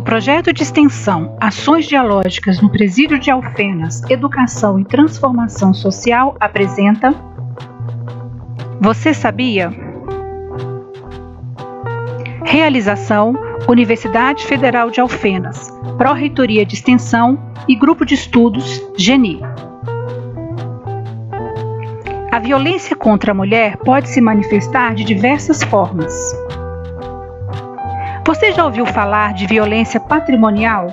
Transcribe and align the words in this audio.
O 0.00 0.02
projeto 0.02 0.50
de 0.50 0.62
extensão 0.62 1.36
Ações 1.38 1.84
Dialógicas 1.84 2.58
no 2.58 2.70
Presídio 2.70 3.18
de 3.18 3.30
Alfenas, 3.30 4.02
Educação 4.08 4.80
e 4.80 4.84
Transformação 4.86 5.74
Social 5.74 6.34
apresenta 6.40 7.14
Você 8.80 9.12
sabia? 9.12 9.70
Realização 12.46 13.34
Universidade 13.68 14.42
Federal 14.46 14.90
de 14.90 15.02
Alfenas, 15.02 15.70
Pró-Reitoria 15.98 16.64
de 16.64 16.76
Extensão 16.76 17.38
e 17.68 17.76
Grupo 17.76 18.06
de 18.06 18.14
Estudos 18.14 18.82
GENI. 18.96 19.42
A 22.32 22.38
violência 22.38 22.96
contra 22.96 23.32
a 23.32 23.34
mulher 23.34 23.76
pode 23.76 24.08
se 24.08 24.22
manifestar 24.22 24.94
de 24.94 25.04
diversas 25.04 25.62
formas. 25.62 26.14
Você 28.30 28.52
já 28.52 28.64
ouviu 28.64 28.86
falar 28.86 29.34
de 29.34 29.44
violência 29.44 29.98
patrimonial? 29.98 30.86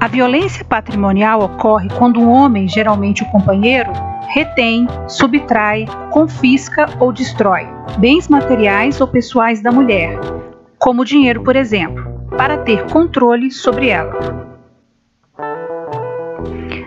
A 0.00 0.08
violência 0.08 0.64
patrimonial 0.64 1.40
ocorre 1.40 1.88
quando 1.90 2.18
um 2.18 2.28
homem, 2.28 2.66
geralmente 2.66 3.22
o 3.22 3.26
companheiro, 3.26 3.92
retém, 4.26 4.88
subtrai, 5.06 5.86
confisca 6.10 6.86
ou 6.98 7.12
destrói 7.12 7.68
bens 7.98 8.26
materiais 8.26 9.00
ou 9.00 9.06
pessoais 9.06 9.62
da 9.62 9.70
mulher, 9.70 10.18
como 10.80 11.04
dinheiro, 11.04 11.44
por 11.44 11.54
exemplo, 11.54 12.26
para 12.36 12.58
ter 12.58 12.90
controle 12.90 13.52
sobre 13.52 13.90
ela. 13.90 14.55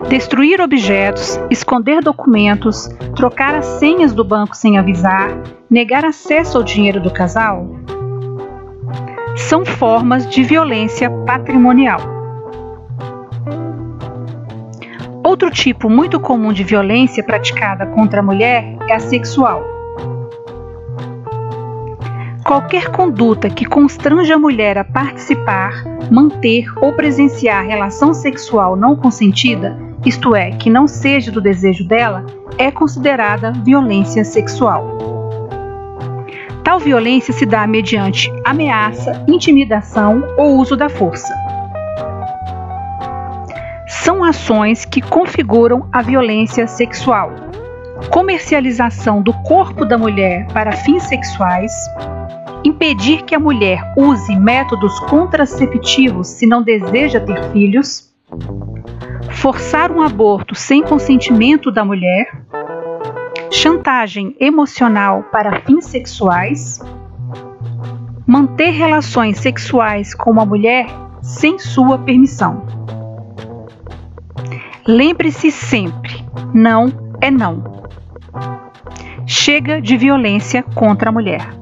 Destruir 0.07 0.61
objetos, 0.61 1.37
esconder 1.51 2.01
documentos, 2.01 2.87
trocar 3.15 3.53
as 3.53 3.65
senhas 3.65 4.13
do 4.13 4.23
banco 4.23 4.55
sem 4.55 4.77
avisar, 4.77 5.29
negar 5.69 6.05
acesso 6.05 6.57
ao 6.57 6.63
dinheiro 6.63 7.01
do 7.01 7.11
casal 7.11 7.67
são 9.35 9.65
formas 9.65 10.27
de 10.27 10.43
violência 10.43 11.09
patrimonial. 11.25 11.99
Outro 15.23 15.51
tipo 15.51 15.89
muito 15.89 16.19
comum 16.19 16.53
de 16.53 16.63
violência 16.63 17.23
praticada 17.23 17.85
contra 17.87 18.21
a 18.21 18.23
mulher 18.23 18.77
é 18.87 18.93
a 18.93 18.99
sexual. 18.99 19.63
Qualquer 22.45 22.89
conduta 22.89 23.49
que 23.49 23.65
constrange 23.65 24.31
a 24.31 24.39
mulher 24.39 24.77
a 24.77 24.83
participar, 24.83 25.83
manter 26.09 26.65
ou 26.81 26.93
presenciar 26.93 27.65
relação 27.65 28.13
sexual 28.13 28.75
não 28.75 28.95
consentida 28.95 29.88
isto 30.05 30.33
é, 30.35 30.51
que 30.51 30.69
não 30.69 30.87
seja 30.87 31.31
do 31.31 31.41
desejo 31.41 31.85
dela, 31.85 32.25
é 32.57 32.71
considerada 32.71 33.51
violência 33.51 34.23
sexual. 34.23 34.97
Tal 36.63 36.79
violência 36.79 37.33
se 37.33 37.45
dá 37.45 37.65
mediante 37.67 38.31
ameaça, 38.45 39.23
intimidação 39.27 40.23
ou 40.37 40.57
uso 40.57 40.77
da 40.77 40.87
força. 40.87 41.33
São 43.87 44.23
ações 44.23 44.85
que 44.85 45.01
configuram 45.01 45.87
a 45.91 46.01
violência 46.01 46.67
sexual. 46.67 47.31
Comercialização 48.09 49.21
do 49.21 49.33
corpo 49.33 49.83
da 49.83 49.97
mulher 49.97 50.47
para 50.53 50.71
fins 50.71 51.03
sexuais, 51.03 51.73
impedir 52.63 53.23
que 53.23 53.35
a 53.35 53.39
mulher 53.39 53.81
use 53.97 54.35
métodos 54.35 54.97
contraceptivos 55.01 56.27
se 56.27 56.45
não 56.45 56.61
deseja 56.61 57.19
ter 57.19 57.43
filhos, 57.51 58.09
forçar 59.31 59.91
um 59.91 60.01
aborto 60.01 60.55
sem 60.55 60.81
consentimento 60.81 61.71
da 61.71 61.83
mulher, 61.85 62.27
chantagem 63.51 64.35
emocional 64.39 65.23
para 65.31 65.61
fins 65.61 65.85
sexuais, 65.85 66.79
manter 68.25 68.71
relações 68.71 69.37
sexuais 69.39 70.13
com 70.13 70.31
uma 70.31 70.45
mulher 70.45 70.87
sem 71.21 71.57
sua 71.59 71.97
permissão. 71.97 72.65
Lembre-se 74.87 75.51
sempre: 75.51 76.25
não 76.53 76.87
é 77.21 77.29
não. 77.29 77.83
Chega 79.25 79.81
de 79.81 79.95
violência 79.95 80.63
contra 80.63 81.09
a 81.09 81.11
mulher. 81.11 81.58